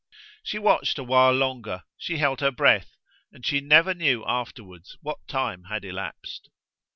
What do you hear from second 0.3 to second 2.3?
She watched a while longer, she